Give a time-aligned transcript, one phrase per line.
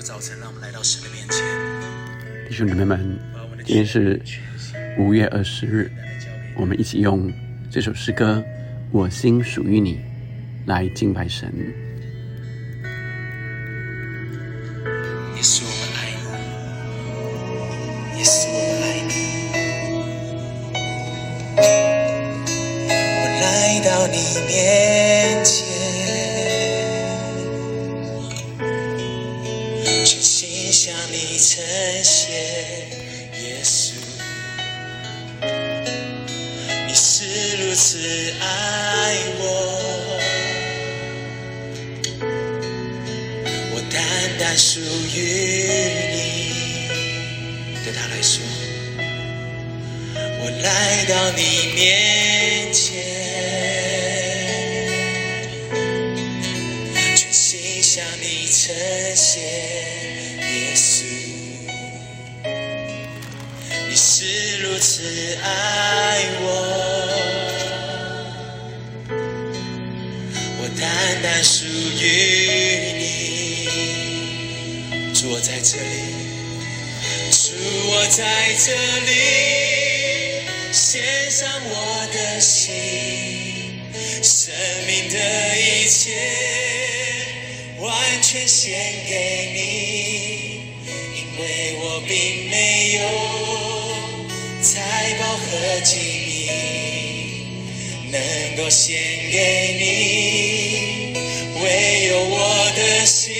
[0.00, 1.38] 个早晨，让我们来到神的面前。
[2.48, 3.18] 弟兄姊妹们，
[3.66, 4.18] 今天是
[4.98, 5.90] 五月二十日，
[6.56, 7.30] 我们一起用
[7.70, 8.42] 这首诗歌
[8.92, 9.96] 《我心属于你》
[10.64, 11.52] 来敬拜神。
[15.36, 16.22] 耶稣，我们爱你。
[18.20, 19.12] 耶稣，我们爱你。
[23.20, 23.44] 我来
[23.84, 24.16] 到你
[24.48, 25.69] 面前，
[31.40, 31.64] 你呈
[32.04, 32.36] 现。
[33.40, 33.92] 耶稣，
[36.86, 37.96] 你是如此
[38.42, 38.44] 爱
[39.38, 39.42] 我。
[43.72, 43.98] 我单
[44.38, 45.16] 单属于
[46.12, 46.18] 你。
[47.84, 48.44] 对他来说，
[50.42, 52.19] 我来到你面
[65.34, 66.44] 爱我。
[70.58, 70.82] 我单
[71.22, 72.04] 单属于
[72.98, 73.00] 你。
[75.14, 75.82] 主，我在这里，
[77.30, 77.52] 主，
[77.90, 78.72] 我在这
[79.06, 79.12] 里，
[80.72, 81.74] 献上我
[82.12, 82.72] 的心，
[84.22, 84.54] 生
[84.86, 85.16] 命的
[85.58, 86.10] 一切，
[87.80, 88.72] 完全献
[89.06, 89.12] 给
[89.52, 89.58] 你，
[91.16, 91.42] 因为
[91.82, 93.00] 我并没有
[95.20, 96.48] 宝和金银。
[98.10, 98.18] 能
[98.56, 98.98] 够献
[99.30, 101.14] 给你，
[101.62, 102.36] 唯有我
[102.74, 103.32] 的心，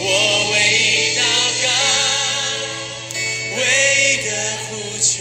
[0.00, 0.06] 我
[0.50, 1.20] 唯一祷
[1.62, 1.68] 告，
[3.58, 3.60] 唯
[4.00, 4.28] 一的
[4.64, 5.12] 呼求，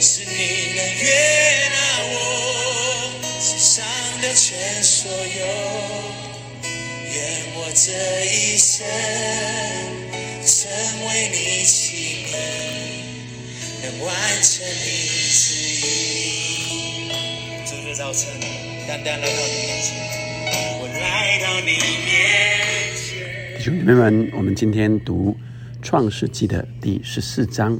[0.00, 0.32] 是你
[0.76, 1.04] 能悦
[1.72, 1.76] 纳
[2.12, 2.14] 我
[3.40, 3.74] 身上
[4.22, 4.46] 的全
[4.84, 5.42] 所有，
[7.12, 7.14] 愿
[7.56, 7.90] 我这
[8.24, 8.86] 一生
[14.06, 15.52] 完成你旨
[15.82, 17.10] 意。
[17.66, 18.32] 这个早晨，
[18.86, 21.72] 单单来到你面前，我来到你
[22.06, 22.14] 面
[22.94, 23.58] 前。
[23.58, 25.36] 弟兄姊妹们，我们今天读
[25.84, 27.76] 《创世纪》的第十四章。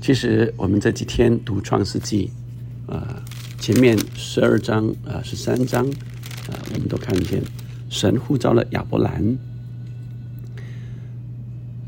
[0.00, 2.32] 其实我们这几天读《创世纪》，
[2.92, 3.22] 呃，
[3.60, 5.86] 前面十二章、呃十三章，
[6.48, 7.40] 呃，我们都看见
[7.88, 9.38] 神呼召了亚伯兰，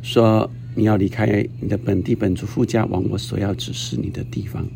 [0.04, 4.66] 说你要离开你的本地本族父家，往我所要指示你的地方。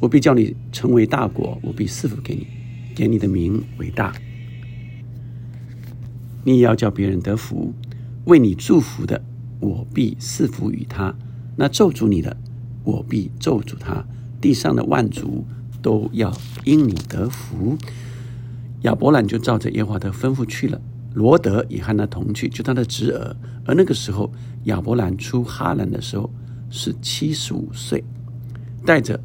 [0.00, 2.46] 我必叫你成为大国，我必赐福给你，
[2.94, 4.14] 给你的名为大。
[6.44, 7.74] 你也要叫别人得福，
[8.26, 9.20] 为你祝福的，
[9.58, 11.12] 我必赐福于他；
[11.56, 12.36] 那咒诅你的，
[12.84, 14.04] 我必咒诅他。
[14.40, 15.44] 地上的万族
[15.82, 16.32] 都要
[16.64, 17.76] 因你得福。
[18.82, 20.80] 亚伯兰就照着耶和华的吩咐去了，
[21.18, 23.34] 罗德也和他同去，就他的侄儿。
[23.66, 24.30] 而那个时候，
[24.64, 26.30] 亚伯兰出哈兰的时候
[26.70, 28.04] 是七十五岁，
[28.86, 29.18] 带着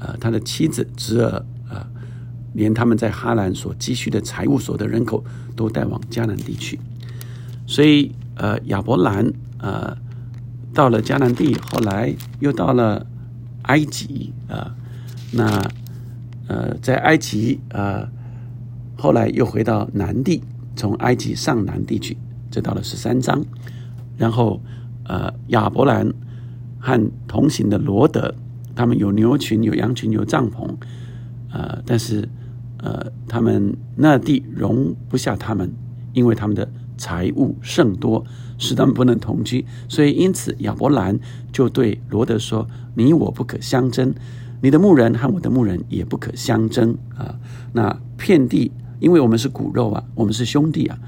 [0.00, 1.86] 呃他的妻子、侄儿呃，
[2.52, 5.24] 连他们在哈兰所积蓄的财物、所得人口，
[5.54, 6.78] 都带往迦南地区。
[7.66, 9.96] 所以呃，亚伯兰呃
[10.74, 13.06] 到了迦南地，后来又到了
[13.62, 14.74] 埃及啊、
[15.32, 15.44] 那
[16.48, 18.06] 呃在埃及呃
[18.96, 20.42] 后来又回到南地，
[20.76, 22.16] 从埃及上南地区，
[22.50, 23.42] 这到了十三章。
[24.16, 24.60] 然后，
[25.04, 26.12] 呃，亚伯兰
[26.78, 28.34] 和同行的罗德，
[28.74, 30.68] 他们有牛群、有羊群、有帐篷，
[31.52, 32.28] 呃，但是，
[32.78, 35.72] 呃，他们那地容不下他们，
[36.12, 38.24] 因为他们的财物甚多，
[38.56, 39.64] 使他们不能同居。
[39.88, 41.18] 所以，因此亚伯兰
[41.52, 42.66] 就对罗德说
[42.96, 44.14] ：“你我不可相争，
[44.62, 47.38] 你的牧人和我的牧人也不可相争啊。
[47.74, 50.98] 那遍地，因为我们是骨肉啊，我们是兄弟啊，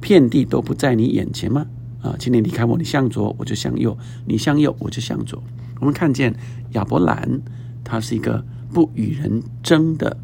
[0.00, 1.66] 遍地都不在你眼前吗？”
[2.00, 5.42] 啊，请你离开我，你向左我就向右，你向右我就向左。
[5.80, 6.32] 我们看见
[6.74, 7.40] 亚伯兰，
[7.82, 10.16] 他是一个不与人争的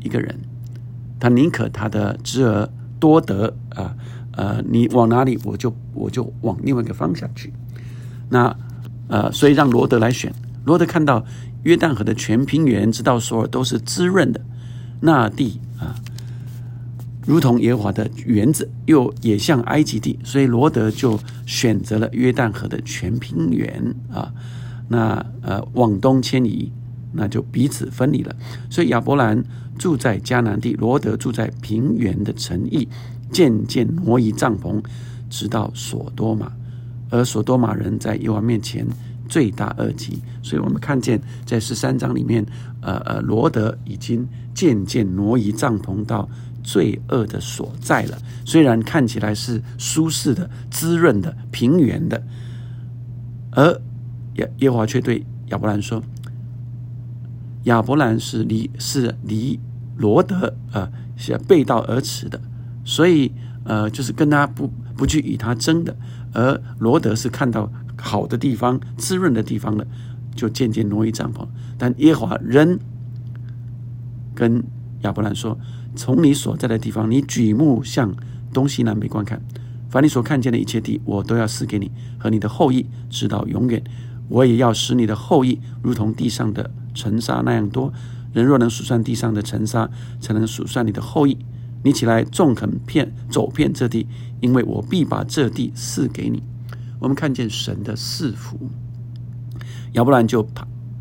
[0.00, 0.34] 一个人，
[1.20, 2.66] 他宁可他的侄儿
[2.98, 3.94] 多得啊
[4.32, 7.52] 呃，你往哪里我就我就往另外一个方向去。
[8.30, 8.56] 那
[9.08, 10.34] 呃，所以让罗德来选。
[10.64, 11.22] 罗德看到
[11.64, 14.40] 约旦河的全平原，直到索尔都是滋润的
[15.00, 15.94] 那地啊。
[17.26, 24.32] 如同耶和华的园子，又也像埃及地，所以罗德就选择了约旦河的全平原啊。
[24.88, 26.70] 那呃往东迁移，
[27.12, 28.36] 那就彼此分离了。
[28.68, 29.42] 所以亚伯兰
[29.78, 32.86] 住在迦南地，罗德住在平原的城邑，
[33.32, 34.82] 渐渐挪移帐篷，
[35.30, 36.52] 直到索多玛。
[37.10, 38.86] 而索多玛人在耶和华面前
[39.28, 42.44] 罪大恶极，所以我们看见在十三章里面，
[42.80, 46.28] 呃呃，罗德已经渐渐挪移帐篷到
[46.64, 48.18] 罪恶的所在了。
[48.44, 52.20] 虽然看起来是舒适的、滋润的、平原的，
[53.52, 53.80] 而
[54.34, 56.02] 耶耶华却对亚伯兰说
[57.64, 59.60] ：“亚伯兰是离是离
[59.96, 62.40] 罗德呃是背道而驰的，
[62.84, 63.30] 所以
[63.64, 65.94] 呃就是跟他不不去与他争的。
[66.32, 69.86] 而罗德是看到好的地方、滋润的地方了，
[70.34, 71.46] 就渐渐挪移帐篷。
[71.78, 72.76] 但耶华仍
[74.34, 74.64] 跟
[75.02, 75.56] 亚伯兰说：
[75.96, 78.14] 从你所在的地方，你举目向
[78.52, 79.40] 东西南北观看，
[79.88, 83.82] 凡你所看见的一切地，我都要赐给你和你的后裔，直到永远。
[84.28, 87.92] 我也要使你的后裔如同地上的尘沙那样多。
[88.32, 89.88] 人若能数算地上的尘沙，
[90.20, 91.38] 才能数算你的后裔。
[91.84, 94.06] 你起来，纵垦遍走遍这地，
[94.40, 96.42] 因为我必把这地赐给你。
[96.98, 98.58] 我们看见神的赐福，
[99.92, 100.42] 亚伯兰就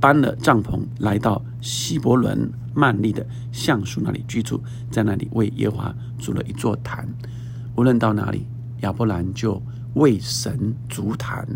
[0.04, 4.62] 搬了帐篷，来到希伯伦曼利的橡树那里居住，
[4.92, 7.08] 在那里为耶华筑了一座坛。
[7.78, 8.46] 无论到哪里，
[8.82, 9.62] 亚伯兰就
[9.94, 11.48] 为神筑坛。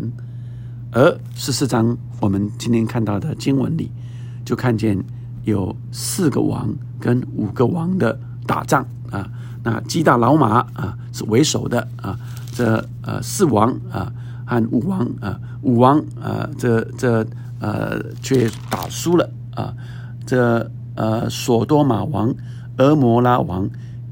[0.92, 3.92] 而十四章我们今天看到的经文里，
[4.46, 4.98] 就看见
[5.44, 9.30] 有四个王跟五个王的打仗啊。
[9.62, 12.18] 那基大老马啊是为首的啊，
[12.54, 14.10] 这呃四王啊
[14.46, 17.22] 和五王啊，五王啊这这
[17.60, 19.74] 呃却打输了啊。
[20.26, 22.34] 这呃索多玛王、
[22.76, 23.68] 俄摩拉王、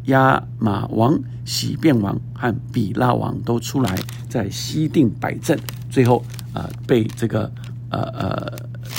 [0.07, 3.99] 亚玛王、喜变王和比拉王都出来
[4.29, 5.59] 在西定摆阵，
[5.91, 6.25] 最后。
[6.57, 7.53] 啊，被这个
[7.91, 8.59] 呃呃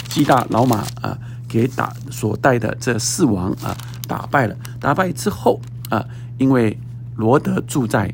[0.09, 1.17] 基大老马啊
[1.47, 3.75] 给打所带的这四王啊
[4.07, 4.55] 打败了。
[4.79, 5.59] 打败之后
[5.89, 6.05] 啊，
[6.37, 6.77] 因为
[7.15, 8.13] 罗德住在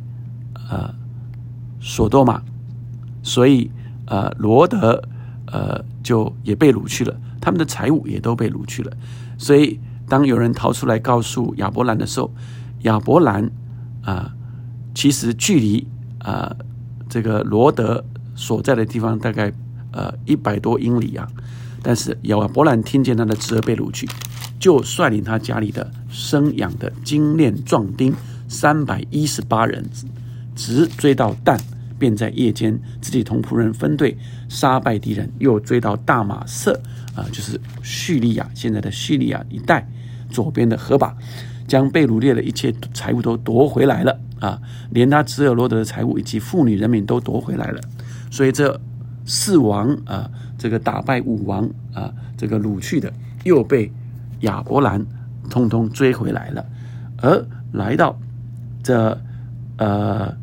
[0.69, 0.95] 呃
[1.81, 2.41] 索多玛，
[3.21, 3.69] 所以
[4.05, 5.03] 呃罗德
[5.53, 8.91] 呃就也被掳去了，他们的财物也都被掳去了。
[9.37, 9.79] 所以
[10.09, 12.29] 当有人逃出来告诉亚伯兰的时候，
[12.81, 13.49] 亚伯兰
[14.03, 14.33] 啊
[14.95, 16.53] 其实距离啊
[17.07, 18.03] 这个罗德。
[18.35, 19.53] 所在的地方大概
[19.91, 21.27] 呃一百多英里啊，
[21.83, 24.09] 但是亚伯兰听见他的侄儿被掳去，
[24.59, 28.11] 就率领他家里的生养的精炼壮丁
[28.47, 29.85] 三百一十八人，
[30.55, 31.55] 直追到但，
[32.03, 34.17] 便在夜间自己同仆人分队
[34.49, 36.77] 杀败敌人，又追到大马色
[37.15, 39.87] 啊，就是叙利亚现在的叙利亚一带
[40.29, 41.15] 左边的河坝，
[41.65, 44.59] 将被掳掠的一切财物都夺回来了啊，
[44.89, 47.79] 连他侄儿罗德的财物以及妇女人民都夺回来了。
[48.29, 48.77] 所以这
[49.25, 51.63] 四王啊，这个打败五王
[51.93, 53.13] 啊，这个掳去的
[53.45, 53.89] 又被
[54.41, 55.05] 亚伯兰
[55.49, 56.65] 通通追回来了，
[57.21, 58.19] 而来到
[58.83, 59.17] 这
[59.77, 60.35] 呃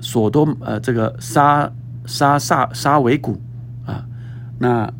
[0.00, 1.70] 索多呃这个沙
[2.06, 3.40] 沙萨沙维谷
[3.84, 4.06] 啊，
[4.58, 4.92] 那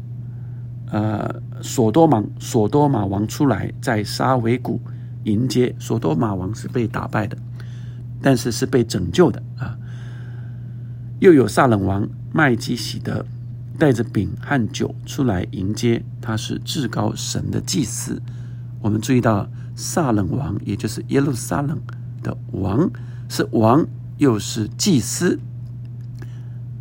[0.91, 4.81] 呃索多玛索多玛王出来在沙维谷
[5.25, 7.37] 迎接索多玛王是被打败的，
[8.23, 9.77] 但是是被拯救的啊。
[11.21, 13.25] 又有撒冷王麦基喜德
[13.79, 18.21] 带着饼和酒出来迎接，他是至高神的祭司。
[18.81, 21.77] 我们注意到撒冷王，也就是耶路撒冷
[22.23, 22.89] 的王，
[23.29, 23.85] 是王
[24.19, 25.39] 又是祭司，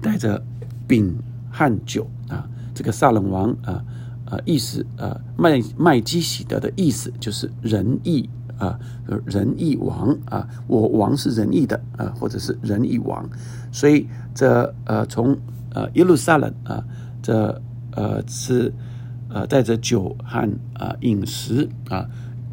[0.01, 0.43] 带着
[0.87, 1.17] 饼
[1.49, 2.47] 和酒啊。
[2.73, 3.83] 这个撒冷王啊
[4.25, 8.29] 啊，意思啊麦麦基喜德的意思就是仁义。
[8.57, 8.79] 啊，
[9.27, 13.23] 仁义王啊，我王是仁义的啊，或者是仁义王，
[13.71, 15.37] 所以这呃从
[15.75, 16.83] 呃耶路撒冷啊，
[17.21, 18.73] 这呃是
[19.29, 22.09] 呃带着酒和啊饮食啊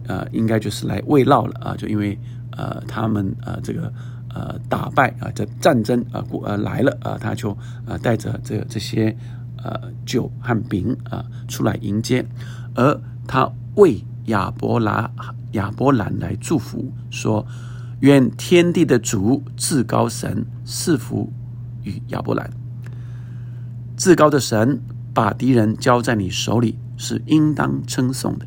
[0.06, 2.18] 呃应该就是来慰劳了啊，就因为
[2.50, 3.90] 呃他们呃这个
[4.34, 7.52] 呃打败啊这战争啊过呃来了啊，他就
[7.86, 9.16] 啊带着这这些
[9.62, 12.26] 呃酒和饼啊出来迎接，
[12.74, 15.10] 而他为亚伯拉。
[15.52, 17.46] 亚伯兰来祝福说
[18.02, 21.32] ：“愿天地的主至高神赐福
[21.84, 22.50] 与亚伯兰。
[23.96, 24.80] 至高的神
[25.14, 28.44] 把敌人交在你手里，是应当称颂的。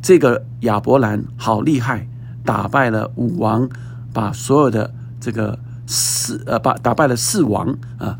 [0.00, 2.08] 这个亚伯兰好厉害，
[2.42, 3.68] 打败了武王，
[4.12, 8.18] 把所有的这个四呃，把打败了四王啊。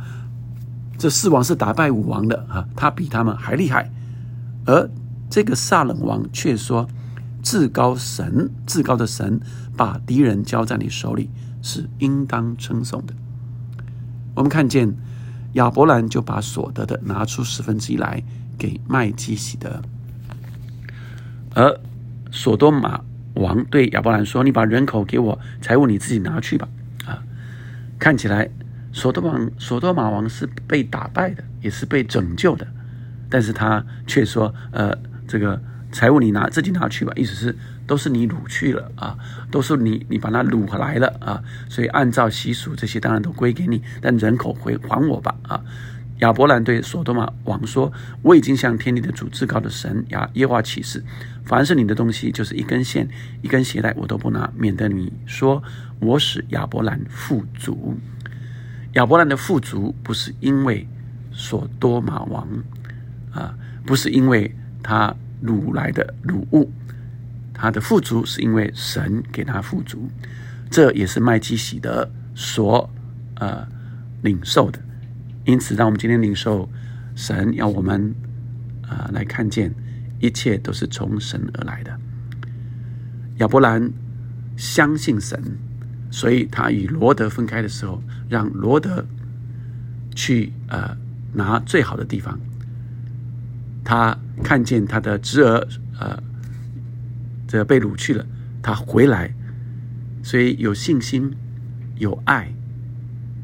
[0.98, 3.90] 这四王是打败武王的啊，他比他们还厉害。
[4.66, 4.90] 而
[5.30, 6.88] 这个萨冷王却说。”
[7.40, 9.40] 至高神，至高的神
[9.76, 11.30] 把敌人交在你手里，
[11.62, 13.14] 是应当称颂的。
[14.34, 14.92] 我们看见
[15.52, 18.22] 亚伯兰就把所得的拿出十分之一来
[18.58, 19.80] 给麦基洗德，
[21.54, 21.80] 而
[22.32, 23.00] 索多玛
[23.38, 26.68] 王对亚伯兰说：“你把人口给我，财物你自己拿去吧。”
[27.06, 27.22] 啊，
[27.98, 28.48] 看起来
[28.92, 32.66] 索多玛索多玛王是被打败的，也是被拯救的，
[33.30, 39.16] 但是他却说：“呃，这个。”财物你拿自己拿去吧，意思是都是你掳去了啊，
[39.50, 45.58] 都是你你把它掳来了啊，所以按照习俗，这些当然都归给你，但人口回还我吧啊。
[46.18, 47.90] 亚伯兰对所多玛王说
[48.20, 51.02] ：“我已经向天地的主至高的神亚耶华起誓，
[51.48, 53.08] 凡是你的东西，就是一根线、
[53.40, 55.62] 一根鞋带，我都不拿，免得你说
[55.98, 57.96] 我使亚伯兰富足。
[58.92, 60.86] 亚伯兰的富足不是因为
[61.32, 62.46] 所多玛王
[63.32, 66.70] 啊，不是因为他掳来的掳物，
[67.54, 70.06] 他的富足是因为神给他富足，
[70.70, 72.90] 这也是麦基喜德所
[73.36, 73.66] 呃
[74.20, 74.78] 领受的。”
[75.48, 76.68] 因此，让我们今天领受
[77.14, 78.14] 神要我们
[78.86, 79.72] 啊来看见，
[80.20, 81.98] 一切都是从神而来的。
[83.38, 83.90] 亚伯兰
[84.56, 85.40] 相信神，
[86.10, 89.06] 所以他与罗德分开的时候，让罗德
[90.14, 90.96] 去呃
[91.32, 92.38] 拿最好的地方。
[93.84, 95.66] 他看见他的侄儿
[95.98, 96.22] 呃
[97.46, 98.26] 这被掳去了，
[98.60, 99.32] 他回来，
[100.22, 101.32] 所以有信心、
[101.96, 102.52] 有爱、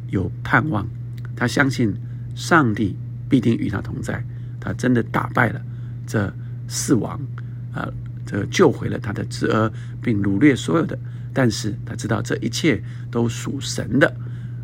[0.09, 0.87] 有盼望。
[1.37, 1.95] 他相信
[2.35, 2.97] 上帝
[3.29, 4.25] 必定与他同在，
[4.61, 5.61] 他真的打败了
[6.07, 6.33] 这
[6.75, 7.19] 四王，
[7.73, 7.89] 啊，
[8.27, 9.71] 这救回了他的侄儿，
[10.03, 10.99] 并掳掠所有的。
[11.33, 14.13] 但是他知道这一切都属神的，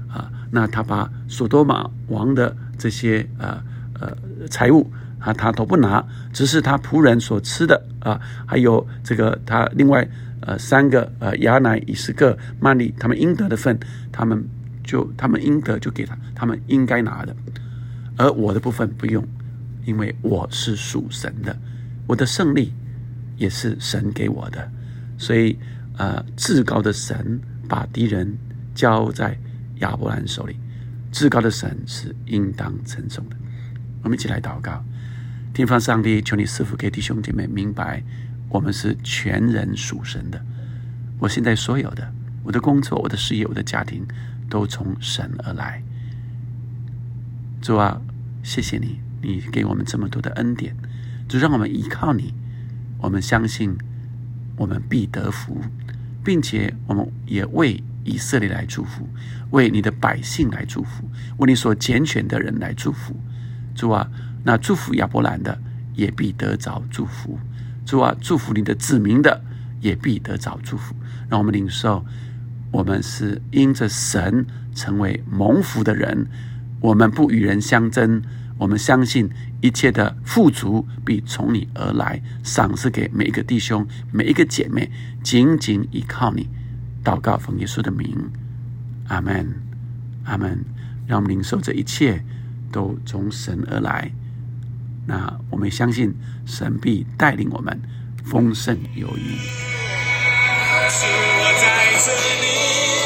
[0.08, 3.62] 啊，那他把索多玛王的这些呃
[4.00, 4.16] 呃
[4.48, 4.90] 财物
[5.20, 10.06] 啊，他都不拿，只是他仆人所吃的啊，还有这个他另外
[10.40, 13.78] 呃三个呃亚乃、以斯各、曼利他们应得的份，
[14.10, 14.44] 他们。
[14.82, 17.36] 就他们应得就给他，他们应该拿的，
[18.16, 19.24] 而我的部分不用，
[19.84, 21.56] 因为我是属神的，
[22.10, 22.72] 我的胜利
[23.36, 24.68] 也是神给我的，
[25.16, 25.56] 所以
[25.96, 28.36] 呃，至高的神把敌人
[28.74, 29.38] 交在
[29.76, 30.56] 亚伯兰手里，
[31.12, 33.36] 至高的神是应当称颂的。
[34.02, 34.84] 我们一起来祷告，
[35.54, 38.02] 天方上帝，求你师傅给弟兄姐妹明白，
[38.48, 40.44] 我们是全人属神的。
[41.20, 42.12] 我现在所有的，
[42.42, 44.04] 我的工作、我的事业、我的家庭。
[44.50, 45.80] 都从神而来，
[47.62, 48.02] 主啊，
[48.42, 50.74] 谢谢你，你给我们这么多的恩典，
[51.30, 52.34] 就让我们依靠你，
[52.98, 53.78] 我们相信
[54.56, 55.60] 我们必得福，
[56.24, 59.08] 并且我们也为以色列来祝福，
[59.50, 63.14] 为你的百姓来祝福，为你所拣选的人来祝福。
[63.76, 64.10] 主啊，
[64.42, 65.56] 那祝福亚伯兰的
[65.94, 67.38] 也必得着祝福，
[67.86, 69.40] 主啊，祝福你的子民的
[69.80, 70.96] 也必得着祝福，
[71.28, 72.04] 让我们领受。
[72.72, 74.44] 我们是因着神
[74.74, 76.26] 成为蒙福的人，
[76.80, 78.20] 我们不与人相争，
[78.58, 84.90] 我们相信一切的富足必从你而来，赏赐给每一个弟兄、每一个姐妹，
[85.22, 86.48] 紧紧依靠你。
[87.04, 88.30] 祷告奉耶稣的名，
[89.08, 89.54] 阿门，
[90.24, 90.64] 阿门。
[91.06, 92.24] 让我们领受这一切
[92.70, 94.12] 都从神而来。
[95.06, 96.14] 那我们相信
[96.46, 97.80] 神必带领我们
[98.24, 99.36] 丰盛有余。
[100.88, 102.99] 是我在这里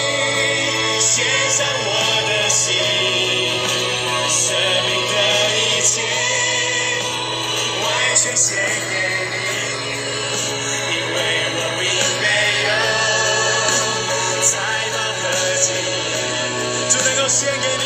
[17.25, 17.85] 能，就能够献给你，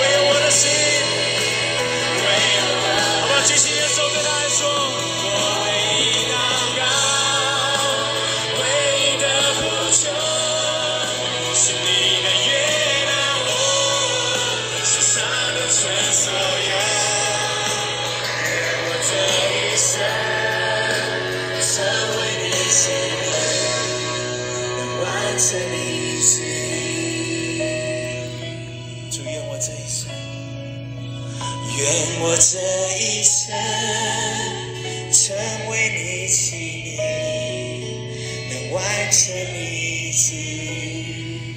[0.00, 0.64] 为我的心，
[2.16, 2.26] 为
[2.64, 2.72] 我，
[3.20, 3.36] 好不好？
[3.46, 5.28] 举起右手跟他说，我
[5.64, 5.68] 为
[6.00, 6.34] 你祷
[6.78, 6.80] 告。
[8.58, 8.60] 唯
[9.00, 9.24] 一的
[9.56, 9.60] 呼
[9.92, 10.02] 求
[11.54, 11.86] 是你
[12.22, 12.50] 的悦
[13.04, 13.12] 纳
[13.44, 13.50] 我
[14.84, 15.14] 世上
[15.54, 15.80] 的全
[16.12, 16.72] 所有，
[18.48, 18.50] 愿
[18.88, 19.10] 我这
[19.52, 19.90] 一生
[21.60, 21.74] 成
[22.16, 22.80] 为你心
[23.20, 23.30] 愿，
[24.78, 25.04] 能完
[25.38, 25.76] 成你
[26.22, 26.34] 旨
[31.82, 32.60] 愿我这
[32.96, 33.52] 一生
[35.10, 35.34] 成
[35.68, 37.02] 为你纪念，
[38.50, 41.50] 能完成你旨意。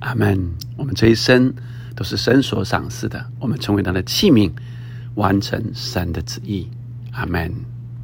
[0.00, 0.50] 阿门。
[0.78, 1.52] 我们这一生
[1.94, 4.50] 都是神所赏赐的，我们成为他的器皿，
[5.16, 6.66] 完成神的旨意。
[7.12, 7.52] 阿门。